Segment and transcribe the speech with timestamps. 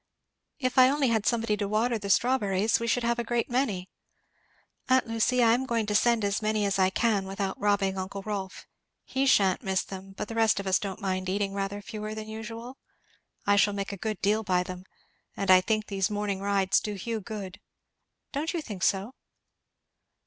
[0.57, 2.79] If I only had somebody to water the strawberries!
[2.79, 3.87] we should have a great many.
[4.89, 8.23] Aunt Lucy, I am going to send as many as I can without robbing uncle
[8.23, 8.65] Rolf
[9.05, 12.27] he sha'n't miss them; but the rest of us don't mind eating rather fewer than
[12.27, 12.79] usual?
[13.45, 14.85] I shall make a good deal by them.
[15.37, 17.59] And I think these morning rides do Hugh good;
[18.31, 19.13] don't you think so?"